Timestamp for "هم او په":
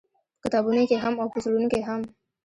1.03-1.37